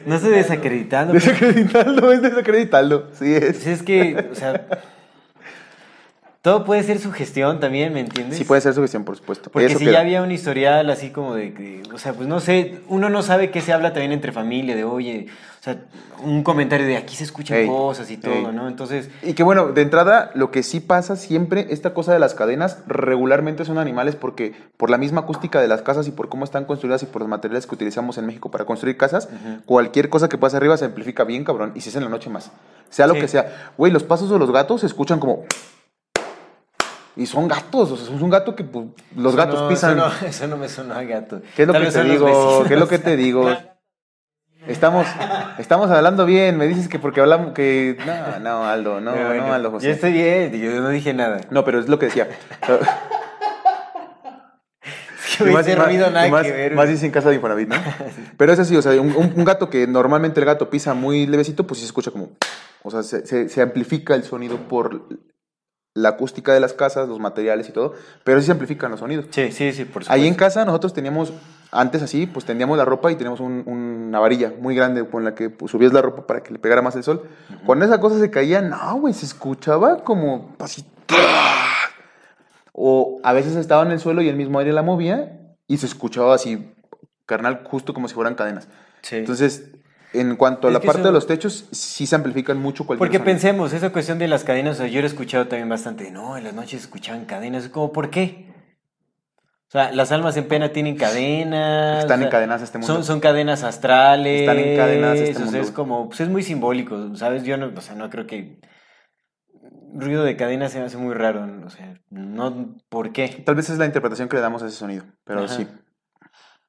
[0.06, 1.13] No estoy desacreditando.
[1.13, 3.08] Desacreditarlo, es desacreditarlo.
[3.13, 3.67] Sí Pues es.
[3.67, 4.67] es que, o sea.
[6.41, 8.38] Todo puede ser sugestión también, ¿me entiendes?
[8.38, 9.51] Sí puede ser sugestión, por supuesto.
[9.51, 9.93] Porque Eso si queda.
[9.93, 13.21] ya había un historial así como de que, o sea, pues no sé, uno no
[13.21, 15.27] sabe qué se habla también entre familia, de oye,
[15.60, 15.77] o sea,
[16.23, 18.47] un comentario de aquí se escuchan Ey, cosas y todo, ey.
[18.51, 18.67] ¿no?
[18.67, 22.34] Entonces, Y que bueno, de entrada, lo que sí pasa siempre, esta cosa de las
[22.34, 26.43] cadenas, regularmente son animales porque por la misma acústica de las casas y por cómo
[26.43, 29.30] están construidas y por los materiales que utilizamos en México para construir casas,
[29.67, 32.32] cualquier cosa que pase arriba se amplifica bien, cabrón, y si es en la noche
[32.32, 32.49] más.
[32.89, 33.19] Sea lo Sí.
[33.21, 33.71] que sea.
[33.77, 35.43] Güey, los pasos de los gatos se escuchan como...
[37.15, 38.86] Y son gatos, o sea, es un gato que pues,
[39.17, 39.97] los gatos no, pisan.
[39.97, 41.41] Eso no, eso no me sonó a gato.
[41.56, 42.63] ¿Qué es lo Tal que te digo?
[42.67, 43.50] ¿Qué es lo que te digo?
[44.67, 45.08] Estamos,
[45.58, 47.97] estamos hablando bien, me dices que porque hablamos que...
[48.06, 49.88] No, no, Aldo, no, bueno, no, Aldo José.
[49.88, 51.41] Yo estoy bien, yo no dije nada.
[51.50, 52.28] No, pero es lo que decía.
[55.26, 56.76] Es que hubiese ruido nada y más, que ver.
[56.76, 57.76] más dice en casa de Infonavit, ¿no?
[58.38, 61.26] Pero es así, o sea, un, un- un gato que normalmente el gato pisa muy
[61.26, 62.30] levecito, pues sí se escucha como...
[62.84, 65.08] O sea, se, se- se amplifica el sonido por
[65.93, 69.25] la acústica de las casas, los materiales y todo, pero sí se amplifican los sonidos.
[69.32, 70.13] Sí, sí, sí, por supuesto.
[70.13, 71.34] Ahí en casa nosotros teníamos,
[71.71, 75.36] antes así, pues tendíamos la ropa y teníamos un- una varilla muy grande con la
[75.36, 77.27] que pues, subías la ropa para que le pegara más el sol.
[77.65, 80.86] Cuando esa cosa se caía, no, güey, se escuchaba como así.
[82.73, 85.86] O a veces estaba en el suelo y el mismo aire la movía y se
[85.86, 86.71] escuchaba así,
[87.25, 88.67] carnal, justo como si fueran cadenas.
[89.01, 89.17] Sí.
[89.17, 89.71] Entonces,
[90.13, 93.00] en cuanto a Es la parte eso- de los techos, sí se amplifican mucho cualquier
[93.08, 93.34] Porque sonido.
[93.34, 96.38] pensemos, esa cuestión de las cadenas, o sea, yo lo he escuchado también bastante, no,
[96.38, 98.47] en las noches escuchaban cadenas, como, ¿por qué?
[99.67, 102.00] O sea, las almas en pena tienen cadenas.
[102.00, 102.93] Están o sea, encadenadas a este mundo.
[102.93, 104.41] Son, son cadenas astrales.
[104.41, 105.62] Están encadenadas a este o sea, mundo.
[105.62, 107.43] es como, pues es muy simbólico, ¿sabes?
[107.43, 108.60] Yo no, o sea, no creo que
[109.93, 113.28] ruido de cadenas se me hace muy raro, o sea, no, ¿por qué?
[113.45, 115.54] Tal vez es la interpretación que le damos a ese sonido, pero Ajá.
[115.56, 115.67] sí.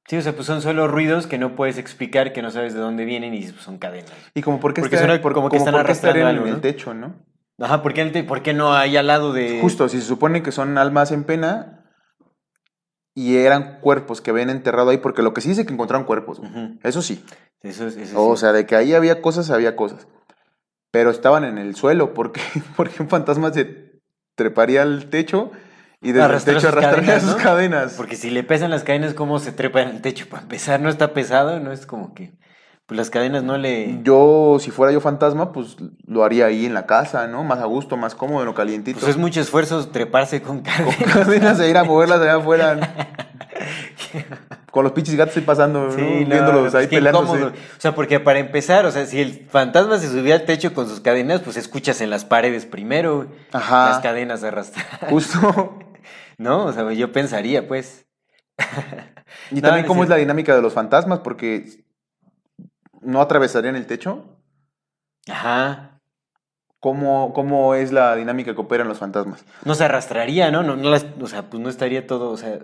[0.08, 2.80] Sí, o sea, pues son solo ruidos que no puedes explicar, que no sabes de
[2.80, 4.12] dónde vienen y son cadenas.
[4.34, 6.46] Y como por qué Porque por- como que están por qué estarían arrastrando en algo,
[6.46, 6.60] el ¿no?
[6.60, 7.14] techo, ¿no?
[7.60, 9.60] Ajá, ¿por qué, te- por qué no hay al lado de...?
[9.60, 11.84] Justo, si se supone que son almas en pena
[13.14, 16.40] y eran cuerpos que habían enterrado ahí, porque lo que sí dice que encontraron cuerpos,
[16.40, 16.50] güey.
[16.50, 16.78] Ujú.
[16.82, 17.24] eso sí.
[17.60, 18.40] Eso es, eso O sí.
[18.40, 20.08] sea, de que ahí había cosas, había cosas.
[20.90, 22.40] Pero estaban en el suelo, porque,
[22.76, 24.00] porque un fantasma se
[24.34, 25.52] treparía al techo
[26.02, 27.42] y desde el techo sus cadenas, sus ¿no?
[27.42, 27.94] cadenas.
[27.96, 30.28] Porque si le pesan las cadenas, ¿cómo se trepa en el techo?
[30.28, 32.32] Para empezar, no está pesado, no es como que.
[32.86, 34.00] Pues las cadenas no le.
[34.02, 37.44] Yo, si fuera yo fantasma, pues lo haría ahí en la casa, ¿no?
[37.44, 38.98] Más a gusto, más cómodo, en lo calientito.
[38.98, 41.14] Pues es mucho esfuerzo treparse con cadenas.
[41.14, 42.78] cadenas de ir a moverlas allá afuera.
[44.72, 45.92] Con los pinches gatos ahí pasando, ¿no?
[45.92, 47.44] Sí, no, viéndolos ahí peleándose.
[47.44, 50.88] O sea, porque para empezar, o sea, si el fantasma se subía al techo con
[50.88, 53.90] sus cadenas, pues escuchas en las paredes primero, Ajá.
[53.90, 55.10] Las cadenas arrastradas.
[55.10, 55.78] Justo.
[56.42, 56.66] ¿No?
[56.66, 58.06] O sea, yo pensaría, pues.
[59.50, 61.84] Y No, también cómo es es la dinámica de los fantasmas, porque
[63.00, 64.38] no atravesarían el techo.
[65.28, 66.00] Ajá.
[66.80, 69.44] ¿Cómo, cómo es la dinámica que operan los fantasmas?
[69.64, 70.64] No se arrastraría, ¿no?
[70.64, 72.58] no, no las- o sea, pues no estaría todo, o sea.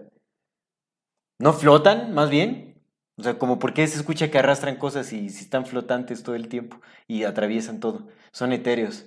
[1.38, 2.82] ¿No flotan, más bien?
[3.16, 6.34] O sea, como por qué se escucha que arrastran cosas y si están flotantes todo
[6.34, 8.08] el tiempo y atraviesan todo.
[8.32, 9.06] Son etéreos.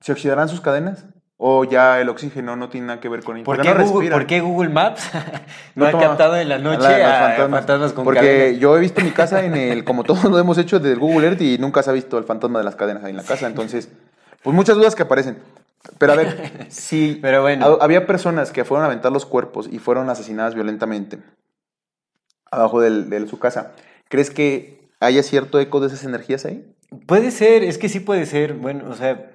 [0.00, 1.06] ¿Se oxidarán sus cadenas?
[1.42, 3.46] ¿O ya el oxígeno no tiene nada que ver con ello?
[3.46, 4.18] ¿Por qué, no Google, respiran.
[4.18, 5.10] por qué Google Maps
[5.74, 8.60] no, ha captado en la noche la- a los fantasmas, con Porque cadenas?
[8.60, 11.40] yo he visto mi casa en el, como todos lo hemos hecho del Google Earth
[11.40, 13.46] y nunca se ha visto el fantasma de las cadenas ahí en la casa.
[13.46, 13.88] Entonces,
[14.42, 15.38] pues muchas dudas que aparecen.
[15.96, 17.78] Pero a ver, si Pero bueno.
[17.80, 21.20] ha- había personas que fueron a aventar los cuerpos y fueron asesinadas violentamente
[22.50, 23.72] abajo del- de su casa,
[24.08, 26.66] ¿crees que haya cierto eco de esas energías ahí?
[27.06, 28.54] Puede ser, es que sí puede ser.
[28.54, 29.30] Bueno, o sea,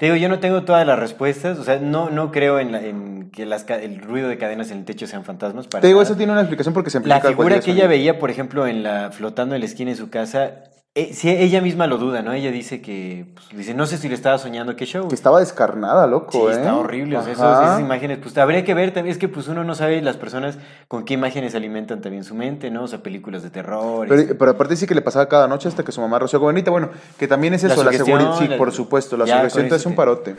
[0.00, 1.58] te digo, yo no tengo todas las respuestas.
[1.58, 4.78] O sea, no, no creo en, la- en que las, el ruido de cadenas en
[4.78, 5.68] el techo sean fantasmas.
[5.68, 6.08] Para Te digo, nada.
[6.08, 9.10] eso tiene una explicación porque se La figura que ella veía, por ejemplo, en la
[9.12, 10.52] flotando en la esquina de su casa,
[10.96, 12.32] eh, sí, ella misma lo duda, ¿no?
[12.32, 15.06] Ella dice que, pues, dice, no sé si le estaba soñando, qué show.
[15.08, 16.50] Que estaba descarnada, loco, Sí, ¿eh?
[16.52, 17.62] está horrible, o sea, esos- Ajá.
[17.64, 20.58] esas imágenes, pues habría que ver también, es que pues uno no sabe las personas
[20.88, 22.82] con qué imágenes alimentan también su mente, ¿no?
[22.82, 24.08] O sea, películas de terror.
[24.08, 26.40] Pero, este, pero aparte dice que le pasaba cada noche hasta que su mamá roció
[26.40, 26.70] bonita.
[26.72, 28.36] Bueno, que también es eso, la, seguridad.
[28.38, 30.36] Sí, la- por supuesto, la sugestión te hace un te- parote.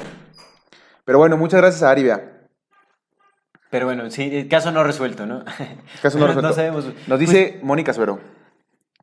[1.05, 2.39] Pero bueno, muchas gracias a Aribia.
[3.69, 5.45] Pero bueno, sí, el caso no resuelto, ¿no?
[6.01, 6.41] Caso no resuelto.
[6.49, 6.85] No sabemos.
[7.07, 8.19] Nos dice Mónica Suero.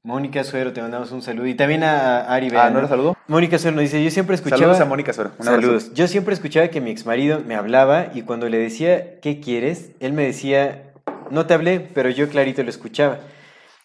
[0.02, 1.46] Mónica Suero, te mandamos un saludo.
[1.46, 3.16] Y también a Ari Ah, Bea, ¿no la saludó?
[3.26, 4.60] Mónica Suero nos dice, yo siempre escuchaba...
[4.60, 5.32] Saludos a Mónica Suero.
[5.38, 5.60] Un abrazo.
[5.62, 5.94] Saludos.
[5.94, 9.90] Yo siempre escuchaba que mi exmarido me hablaba y cuando le decía, ¿qué quieres?
[10.00, 10.92] Él me decía,
[11.30, 13.20] no te hablé, pero yo clarito lo escuchaba.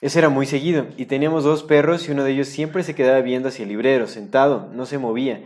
[0.01, 0.87] Eso era muy seguido.
[0.97, 4.07] Y teníamos dos perros y uno de ellos siempre se quedaba viendo hacia el librero,
[4.07, 5.41] sentado, no se movía.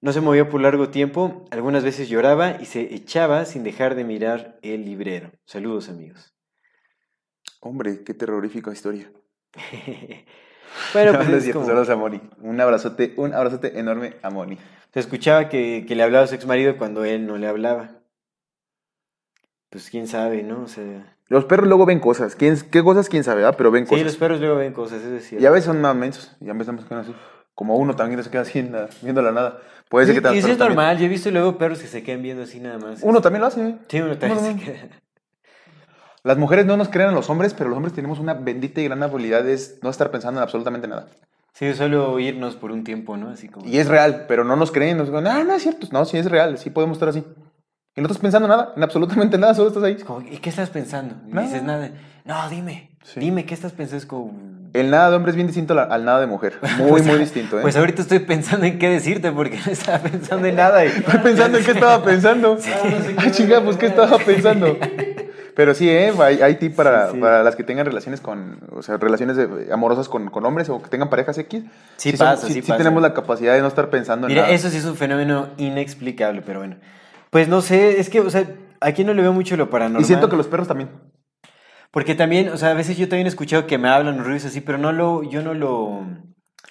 [0.00, 4.04] No se movía por largo tiempo, algunas veces lloraba y se echaba sin dejar de
[4.04, 5.32] mirar el librero.
[5.44, 6.34] Saludos amigos.
[7.60, 9.10] Hombre, qué terrorífica historia.
[10.94, 12.20] No, pues no es cierto, como- a Moni.
[12.40, 14.58] Un abrazote, un abrazote enorme a Moni.
[14.92, 17.90] Se escuchaba que, que le hablaba a su ex marido cuando él no le hablaba.
[19.70, 20.62] Pues quién sabe, ¿no?
[20.62, 22.36] O sea, Los perros luego ven cosas.
[22.36, 23.08] ¿Quién, ¿Qué cosas?
[23.08, 23.44] ¿Quién sabe?
[23.44, 23.52] ah?
[23.52, 24.04] Pero ven sí, cosas.
[24.06, 25.42] los perros luego ven cosas, es cierto.
[25.42, 26.36] Y a veces son más mensos.
[26.40, 27.18] Y a veces estamos quedando así.
[27.54, 29.58] Como uno también se queda así la- viendo la nada.
[29.88, 30.76] Puede ser Sí, que y eso es también.
[30.76, 33.00] normal, yo he visto luego perros que se quedan viendo así nada más.
[33.02, 33.76] Uno también lo hace.
[33.88, 34.88] Sí, uno también Uno se queda.
[36.24, 38.84] Las mujeres no nos creen a los hombres, pero los hombres tenemos una bendita y
[38.84, 41.06] gran habilidad de no estar pensando en absolutamente nada.
[41.52, 43.30] Sí, solo irnos por un tiempo, ¿no?
[43.30, 43.66] Así como...
[43.66, 44.96] Y es real, pero no nos creen.
[44.96, 45.88] Nos dicen, ah, no es cierto.
[45.90, 46.58] No, sí es real.
[46.58, 47.24] Sí podemos estar así.
[47.96, 49.94] Y no estás pensando nada, en absolutamente nada, solo estás ahí.
[49.94, 51.16] Es como, ¿y qué estás pensando?
[51.26, 51.46] Y Nada.
[51.48, 51.90] dices nada.
[52.24, 52.96] No, dime.
[53.02, 53.18] Sí.
[53.18, 53.96] Dime, ¿qué estás pensando?
[53.96, 54.32] Es como...
[54.72, 56.58] El nada de hombre es bien distinto al, al nada de mujer.
[56.78, 57.62] Muy, muy distinto, ¿eh?
[57.62, 60.84] Pues ahorita estoy pensando en qué decirte porque no estaba pensando en nada.
[60.84, 60.88] Y...
[60.88, 62.58] Estoy pensando en qué estaba pensando.
[63.16, 64.76] Ay, chinga, pues qué estaba pensando.
[65.58, 66.12] Pero sí, ¿eh?
[66.20, 67.20] Hay, hay tip para, Sí, sí.
[67.20, 70.80] para las que tengan relaciones con, o sea, relaciones de- amorosas con, con hombres o
[70.80, 71.64] que tengan parejas X.
[71.96, 72.76] Sí son- pasa, sí pasa.
[72.76, 74.54] tenemos la capacidad de no estar pensando en Mira, nada.
[74.54, 76.76] eso sí es un fenómeno inexplicable, pero bueno.
[77.30, 78.44] Pues no sé, es que, o sea,
[78.80, 80.00] aquí no le veo mucho lo paranormal.
[80.00, 80.90] Y siento que los perros también.
[81.90, 84.60] Porque también, o sea, a veces yo también he escuchado que me hablan ruidos así,
[84.60, 86.06] pero no lo, yo no lo,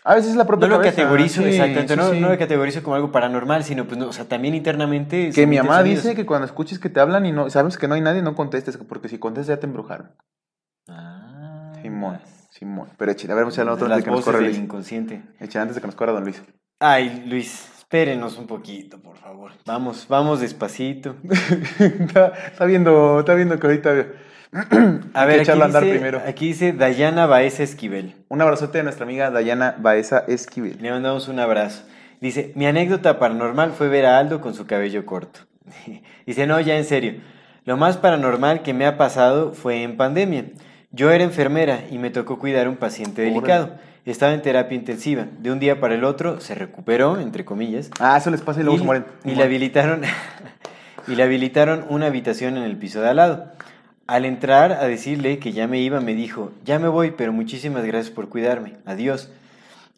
[0.10, 0.96] A veces es la propia no lo cabeza.
[1.02, 2.20] categorizo, Sí, exactamente, sí, no, sí.
[2.22, 5.32] no lo categorizo como algo paranormal, sino pues, no, o sea, también internamente.
[5.36, 7.96] Que mi mamá dice que cuando escuches que te hablan y no sabes que no
[7.96, 10.12] hay nadie, no contestes, porque si contestas ya te embrujaron.
[10.90, 12.20] Ah, Simón,
[12.52, 12.88] Simón.
[12.98, 14.58] Pero eche, a ver, vamos a las antes de que nos corra Luis.
[14.58, 15.22] inconsciente.
[15.40, 16.42] Eche, antes de que nos corra don Luis.
[16.80, 19.52] Ay, Luis, espérenos un poquito, por favor.
[19.66, 21.16] Vamos, vamos despacito.
[21.80, 24.06] está, está viendo, está viendo que ahorita.
[25.14, 26.22] A ver, aquí andar dice, primero.
[26.26, 28.16] aquí dice Dayana Baeza Esquivel.
[28.30, 30.78] Un abrazote a nuestra amiga Dayana Baeza Esquivel.
[30.82, 31.84] Le mandamos un abrazo.
[32.22, 35.42] Dice, mi anécdota paranormal fue ver a Aldo con su cabello corto.
[36.26, 37.16] Dice, no, ya en serio.
[37.66, 40.46] Lo más paranormal que me ha pasado fue en pandemia.
[40.92, 43.72] Yo era enfermera y me tocó cuidar a un paciente delicado.
[44.06, 45.28] Estaba en terapia intensiva.
[45.38, 47.92] De un día para el otro se recuperó, entre comillas.
[48.00, 49.06] Ah, eso les pasa y luego y, se mueren.
[49.26, 50.02] y le habilitaron
[51.08, 53.52] y le habilitaron una habitación en el piso de al lado.
[54.08, 57.86] Al entrar a decirle que ya me iba, me dijo, ya me voy, pero muchísimas
[57.86, 58.78] gracias por cuidarme.
[58.86, 59.30] Adiós.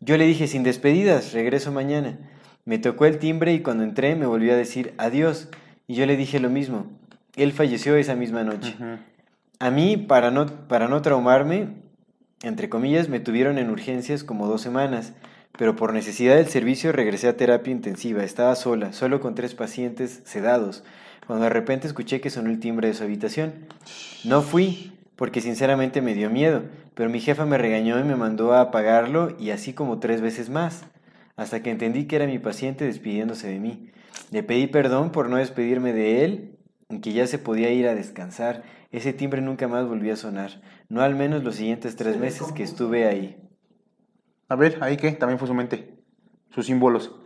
[0.02, 2.18] Yo le dije, sin despedidas, regreso mañana.
[2.66, 5.50] Me tocó el timbre y cuando entré me volvió a decir, adiós.
[5.88, 6.88] Y yo le dije lo mismo.
[7.36, 8.76] Él falleció esa misma noche.
[9.60, 11.70] A mí, para no, para no traumarme,
[12.42, 15.14] entre comillas, me tuvieron en urgencias como dos semanas,
[15.58, 18.24] pero por necesidad del servicio regresé a terapia intensiva.
[18.24, 20.84] Estaba sola, solo con tres pacientes sedados,
[21.30, 23.54] cuando de repente escuché que sonó el timbre de su habitación.
[24.24, 26.64] No fui, porque sinceramente me dio miedo,
[26.96, 30.50] pero mi jefa me regañó y me mandó a apagarlo y así como tres veces
[30.50, 30.86] más,
[31.36, 33.92] hasta que entendí que era mi paciente despidiéndose de mí.
[34.32, 36.58] Le pedí perdón por no despedirme de él
[36.90, 38.64] y que ya se podía ir a descansar.
[38.92, 42.64] Ese timbre nunca más volvió a sonar, no al menos los siguientes tres meses que
[42.64, 43.38] estuve ahí.
[44.48, 45.94] A ver, ahí qué, también fue su mente.
[46.50, 47.19] Sus símbolos.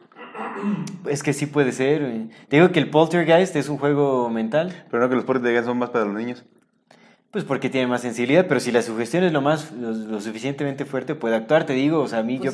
[1.07, 2.01] Es que sí puede ser.
[2.01, 2.29] güey.
[2.47, 5.53] Te digo que el poltergeist es un juego mental, Pero no que los portes de
[5.53, 6.45] gas son más para los niños.
[7.31, 10.85] pues porque tiene más sensibilidad, pero si la sugestión es lo más, lo, lo suficientemente
[10.85, 12.51] fuerte, puede actuar, te digo, o sea, a mí yo...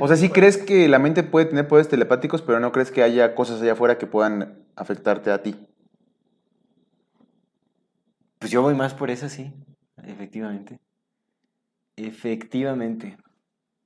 [0.00, 3.02] O sea, sí crees que la mente puede tener poderes telepáticos, pero no crees que
[3.02, 5.56] haya cosas allá afuera que puedan afectarte a ti.
[8.38, 9.52] Pues yo voy más por esa, sí,
[10.04, 10.78] efectivamente.
[11.96, 13.16] Efectivamente.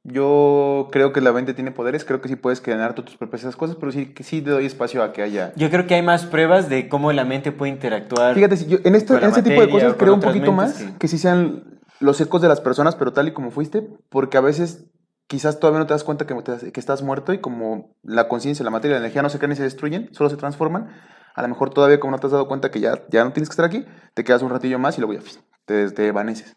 [0.08, 3.42] Yo creo que la mente tiene poderes, creo que sí puedes crear tú tus propias
[3.42, 5.52] esas cosas, pero sí, que sí le doy espacio a que haya...
[5.56, 8.34] Yo creo que hay más pruebas de cómo la mente puede interactuar.
[8.34, 10.98] Fíjate, si yo en, la en este tipo de cosas creo un poquito más que-
[10.98, 11.08] que...
[11.08, 14.84] sí sean los ecos de las personas, pero tal y como fuiste, porque a veces
[15.26, 18.64] quizás todavía no te das cuenta que, te- que estás muerto y como la conciencia,
[18.64, 20.88] la materia y la energía no se crean ni se destruyen, solo se transforman,
[21.34, 23.48] a lo mejor todavía como no te has dado cuenta que ya, ya no tienes
[23.48, 25.28] que estar aquí, te quedas un ratillo más y luego ya
[25.64, 26.54] te, te evaneces.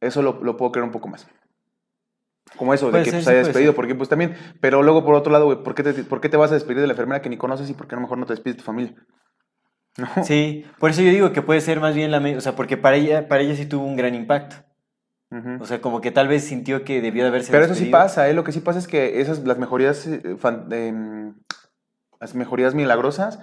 [0.00, 1.26] Eso lo, lo puedo creer un poco más.
[2.56, 3.76] Como eso, de que ser, pues, sí haya puede despedido, ser.
[3.76, 6.36] porque pues también, pero luego por otro lado, güey, ¿por qué, te, ¿por qué te
[6.36, 8.18] vas a despedir de la enfermera que ni conoces y por qué a lo mejor
[8.18, 8.94] no te despides de tu familia?
[9.96, 10.24] ¿No?
[10.24, 12.96] Sí, por eso yo digo que puede ser más bien la o sea, porque para
[12.96, 14.56] ella, para ella sí tuvo un gran impacto.
[15.60, 17.98] O sea, como que tal vez sintió que debió de haberse Pero eso sí despedido.
[17.98, 18.32] pasa, ¿eh?
[18.32, 20.22] Lo que sí pasa es que esas, las mejorías, eh,
[20.70, 21.34] em,
[22.18, 23.38] las mejorías milagrosas,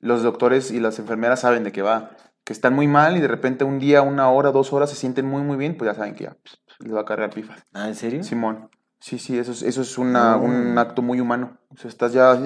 [0.00, 2.10] los doctores y las enfermeras saben de qué va.
[2.50, 5.24] Que están muy mal y de repente un día, una hora, dos horas se sienten
[5.24, 7.62] muy, muy bien, pues ya saben que ya pues, les va a cargar pifas.
[7.72, 8.24] Ah, ¿en serio?
[8.24, 8.68] Simón.
[8.98, 10.42] Sí, sí, eso es, eso es una, Mm.
[10.72, 11.58] un acto muy humano.
[11.68, 12.40] O sea, estás ya, "Ay",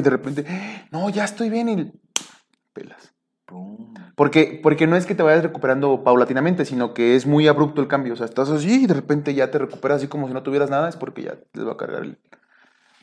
[0.00, 0.44] y de repente,
[0.90, 1.90] no, ya estoy bien y
[2.74, 3.14] pelas.
[3.46, 3.94] Pum.
[4.14, 7.88] Porque, porque no es que te vayas recuperando paulatinamente, sino que es muy abrupto el
[7.88, 8.12] cambio.
[8.12, 10.68] O sea, estás así y de repente ya te recuperas así como si no tuvieras
[10.68, 12.18] nada, es porque ya les va a cargar el,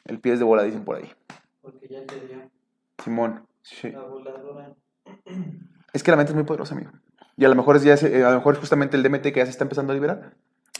[0.06, 1.12] el pie de bola, dicen por ahí.
[1.64, 2.48] Porque ya te dio
[3.04, 3.48] Simón.
[3.64, 3.90] Sí.
[3.90, 4.76] la voladora.
[5.94, 6.92] Es que la mente es muy poderosa, amigo.
[7.38, 9.32] Y a lo mejor es, ya ese- eh, a lo mejor es justamente el DMT
[9.32, 10.34] que ya se está empezando a liberar.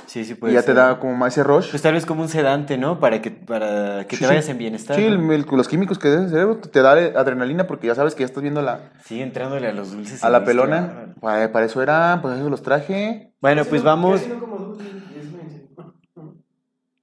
[0.06, 1.70] Sí, sí, y puede ya te da como más ese rush.
[1.72, 3.00] Pues tal vez como un sedante, ¿no?
[3.00, 4.30] Para que, para que Sí, te sí.
[4.30, 4.96] vayas en bienestar.
[4.96, 5.16] Sí, ¿no?
[5.34, 8.20] el- el- los químicos que da el cerebro te da adrenalina porque ya sabes que
[8.22, 10.24] ya estás viendo la, Sigue entrándole a los dulces.
[10.24, 11.14] a y la pelona.
[11.20, 13.34] Para, para eso era, pues eso los traje.
[13.42, 14.78] Bueno, pues vamos, como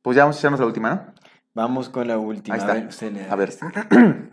[0.03, 1.15] Pues ya vamos a echarnos la última, ¿no?
[1.53, 2.55] vamos con la última.
[2.55, 2.73] Ahí está.
[2.73, 3.49] A ver, A ver.
[3.49, 3.67] este.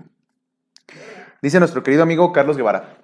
[1.41, 2.97] Dice nuestro querido amigo Carlos Guevara.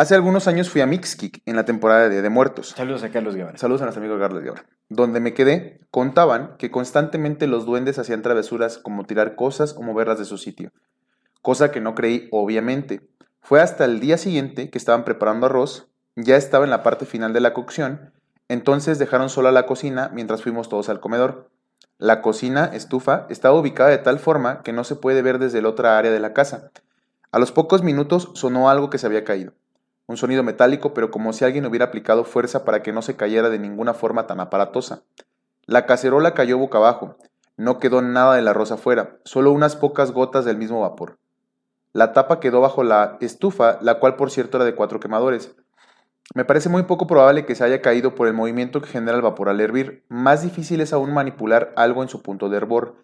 [0.00, 2.68] Hace algunos años fui a Mixquic en la temporada de, de Muertos.
[2.68, 3.58] Saludos a Carlos Guevara.
[3.58, 4.64] Saludos a nuestro amigo Carlos Guevara.
[4.88, 10.18] Donde me quedé, contaban que constantemente los duendes hacían travesuras como tirar cosas o moverlas
[10.18, 10.72] de su sitio.
[11.42, 13.02] Cosa que no creí, obviamente.
[13.42, 17.34] Fue hasta el día siguiente que estaban preparando arroz, ya estaba en la parte final
[17.34, 18.14] de la cocción,
[18.48, 21.50] entonces dejaron sola la cocina mientras fuimos todos al comedor.
[21.98, 25.68] La cocina, estufa, estaba ubicada de tal forma que no se puede ver desde la
[25.68, 26.70] otra área de la casa.
[27.32, 29.52] A los pocos minutos sonó algo que se había caído.
[30.10, 33.48] Un sonido metálico, pero como si alguien hubiera aplicado fuerza para que no se cayera
[33.48, 35.04] de ninguna forma tan aparatosa.
[35.66, 37.16] La cacerola cayó boca abajo.
[37.56, 41.20] No quedó nada del arroz afuera, solo unas pocas gotas del mismo vapor.
[41.92, 45.54] La tapa quedó bajo la estufa, la cual por cierto era de cuatro quemadores.
[46.34, 49.22] Me parece muy poco probable que se haya caído por el movimiento que genera el
[49.22, 50.02] vapor al hervir.
[50.08, 52.96] Más difícil es aún manipular algo en su punto de hervor.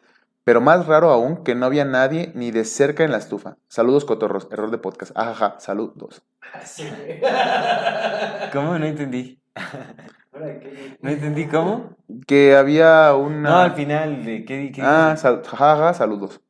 [0.46, 3.56] Pero más raro aún que no había nadie ni de cerca en la estufa.
[3.66, 5.10] Saludos cotorros, error de podcast.
[5.16, 6.22] Ajaja, saludos.
[6.64, 7.20] Sí, güey.
[8.52, 8.78] ¿Cómo?
[8.78, 9.40] No entendí.
[11.02, 11.96] ¿No entendí cómo?
[12.28, 13.50] Que había una...
[13.50, 16.40] No, al final, ¿de ¿qué, qué Ah, sal- jajaja, saludos.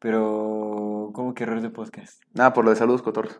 [0.00, 2.22] Pero, ¿cómo que error de podcast?
[2.36, 3.38] Ah, por lo de saludos cotorros.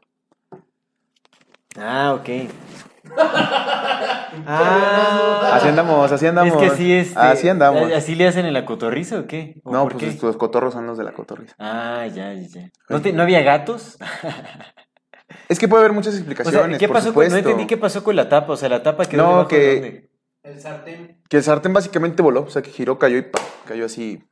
[1.76, 2.28] Ah, ok.
[4.46, 6.54] Ah, Así andamos, así andamos.
[6.54, 7.16] Es que así es.
[7.16, 7.90] Así andamos.
[7.92, 9.60] ¿Así le hacen en la cotorriza o qué?
[9.64, 10.26] ¿O No, pues qué?
[10.26, 11.54] los cotorros son los de la cotorriza.
[11.58, 12.70] Ah, ya, ya, ya.
[12.88, 13.98] ¿No, te- ¿No había gatos?
[15.48, 17.76] Es que puede haber muchas O explicaciones, sea, ¿qué por pasó con, no entendí qué
[17.76, 18.52] pasó con la tapa?
[18.52, 20.10] O sea, la tapa quedó No, debajo de que- dónde?
[20.42, 21.22] El sartén.
[21.28, 23.42] Que el sartén básicamente voló, o sea, que giró, cayó y ¡pam!
[23.66, 24.22] cayó así.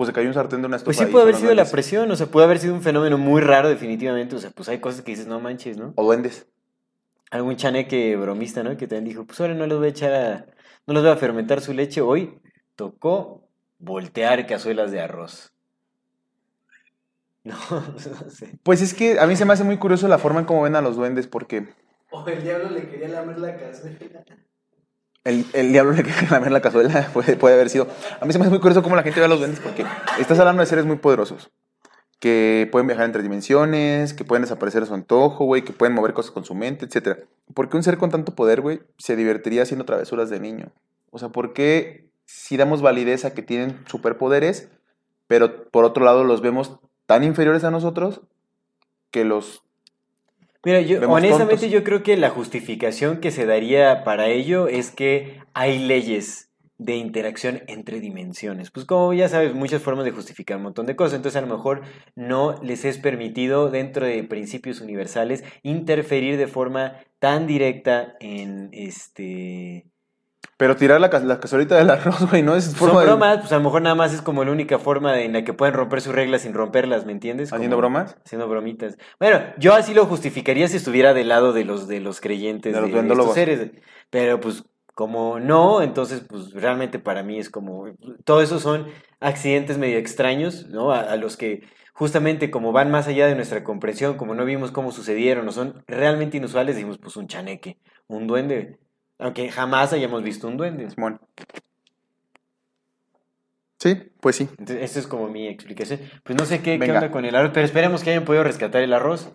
[0.00, 0.96] Pues se cayó un sartén de una estufa.
[0.96, 3.42] Pues sí puede haber sido la presión, o sea, puede haber sido un fenómeno muy
[3.42, 5.92] raro definitivamente, o sea, pues hay cosas que dices, no manches, ¿no?
[5.94, 6.46] O duendes.
[7.30, 8.78] Algún chaneque bromista, ¿no?
[8.78, 10.46] Que también dijo, pues ahora no les voy a echar a,
[10.86, 12.40] no les voy a fermentar su leche, hoy
[12.76, 13.46] tocó
[13.78, 15.52] voltear cazuelas de arroz.
[17.44, 17.98] No, no
[18.30, 18.58] sé.
[18.62, 20.76] Pues es que a mí se me hace muy curioso la forma en cómo ven
[20.76, 21.68] a los duendes, porque
[22.10, 24.24] O el diablo le quería lamer la cazuela.
[25.24, 27.88] El, el diablo le quería lamer la cazuela, puede, puede haber sido.
[28.20, 29.84] A mí se me hace muy curioso cómo la gente ve a los duendes, porque
[30.18, 31.50] estás hablando de seres muy poderosos.
[32.18, 36.12] Que pueden viajar entre dimensiones, que pueden desaparecer a su antojo, güey, que pueden mover
[36.12, 37.20] cosas con su mente, etc.
[37.54, 40.70] ¿Por qué un ser con tanto poder, güey, se divertiría haciendo travesuras de niño?
[41.10, 44.70] O sea, ¿por qué si damos validez a que tienen superpoderes,
[45.26, 48.20] pero por otro lado los vemos tan inferiores a nosotros
[49.10, 49.64] que los...
[50.64, 51.70] Mira, yo honestamente tontos.
[51.70, 56.96] yo creo que la justificación que se daría para ello es que hay leyes de
[56.96, 58.70] interacción entre dimensiones.
[58.70, 61.16] Pues como ya sabes, muchas formas de justificar un montón de cosas.
[61.16, 61.82] Entonces a lo mejor
[62.14, 69.86] no les es permitido dentro de principios universales interferir de forma tan directa en este...
[70.60, 73.06] Pero tirar la, la cazuelita del arroz, güey, no es Son forma de...
[73.06, 75.42] bromas, pues a lo mejor nada más es como la única forma de- en la
[75.42, 77.50] que pueden romper sus reglas sin romperlas, ¿me entiendes?
[77.52, 78.16] ¿Haciendo Como- bromas?
[78.24, 78.98] Haciendo bromitas.
[79.18, 82.80] Bueno, yo así lo justificaría si estuviera del lado de los de los creyentes De
[82.82, 83.70] de, los estos seres.
[84.10, 87.86] Pero pues como no, entonces pues realmente para mí es como
[88.24, 88.86] todo eso son
[89.18, 90.92] accidentes medio extraños, ¿no?
[90.92, 91.62] A, a los que
[91.94, 95.82] justamente como van más allá de nuestra comprensión, como no vimos cómo sucedieron o son
[95.86, 98.78] realmente inusuales, decimos pues un chaneque, un duende,
[99.20, 100.90] aunque jamás hayamos visto un duende.
[100.90, 101.20] Simón.
[103.78, 104.48] Sí, pues sí.
[104.58, 106.00] Entonces, es como mi explicación.
[106.22, 108.82] Pues no sé qué, qué onda con el arroz, pero esperemos que hayan podido rescatar
[108.82, 109.32] el arroz.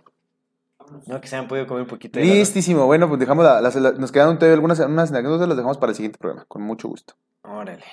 [1.07, 2.37] No, que se hayan podido comer un poquito de arroz.
[2.37, 2.85] Listísimo.
[2.85, 5.89] Bueno, pues dejamos la- las- la- nos quedan todavía algunas unas anécdotas, las dejamos para
[5.91, 7.15] el siguiente programa, con mucho gusto.
[7.41, 7.83] Órale.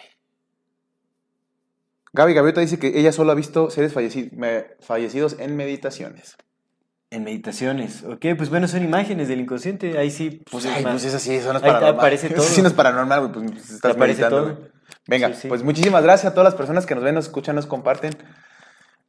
[2.13, 6.37] Gaby Gaviota dice que ella solo ha visto seres falleci- me- fallecidos en meditaciones.
[7.13, 8.05] En meditaciones.
[8.05, 9.99] Ok, pues bueno, son imágenes del inconsciente.
[9.99, 10.43] Ahí sí.
[10.51, 11.99] Pues, es ay, pues eso sí, eso no es Ahí paranormal.
[12.01, 12.39] aparece todo.
[12.43, 14.69] Eso sí no es paranormal, güey, pues, pues, estás aparece meditando, todo.
[15.07, 15.49] Venga, Sí, sí.
[15.49, 18.17] pues muchísimas gracias a todas las personas que nos ven, nos escuchan, nos comparten.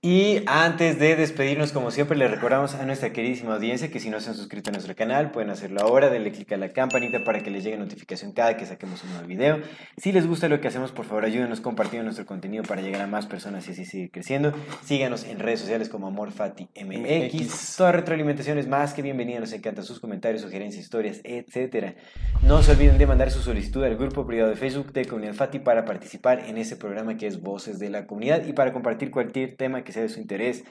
[0.06, 4.20] Y antes de despedirnos, como siempre, le recordamos a nuestra queridísima audiencia que si no
[4.20, 7.40] se han suscrito a nuestro canal, pueden hacerlo ahora, denle clic a la campanita para
[7.40, 9.62] que les llegue notificación cada que saquemos un nuevo video.
[9.96, 13.08] Si les gusta lo que hacemos, por favor, ayúdenos compartiendo nuestro contenido para llegar a
[13.08, 14.52] más personas y así seguir creciendo.
[14.84, 17.78] Síganos en redes sociales como AmorFatiMX.
[17.78, 21.96] Toda retroalimentación es más que bienvenida, nos encantan sus comentarios, sugerencias, historias, etc.
[22.42, 25.60] No se olviden de mandar su solicitud al grupo privado de Facebook de Comunidad Fati
[25.60, 29.56] para participar en ese programa que es Voces de la Comunidad y para compartir cualquier
[29.56, 30.64] tema que sea de su interés.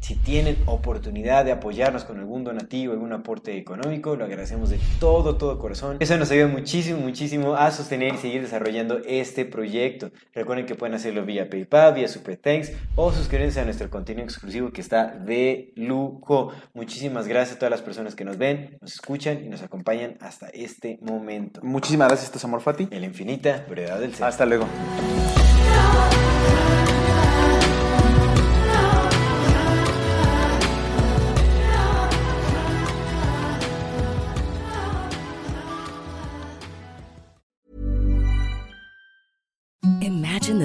[0.00, 5.36] Si tienen oportunidad de apoyarnos con algún donativo, algún aporte económico, lo agradecemos de todo,
[5.36, 5.96] todo corazón.
[6.00, 10.10] Eso nos ayuda muchísimo, muchísimo a sostener y seguir desarrollando este proyecto.
[10.32, 14.70] Recuerden que pueden hacerlo vía PayPal, vía Super Thanks o suscribirse a nuestro contenido exclusivo
[14.70, 16.52] que está de lujo.
[16.74, 20.48] Muchísimas gracias a todas las personas que nos ven, nos escuchan y nos acompañan hasta
[20.48, 21.60] este momento.
[21.64, 22.86] Muchísimas gracias, esto es Amor Fati.
[22.90, 24.26] En la infinita brevedad del ser.
[24.26, 24.66] Hasta luego.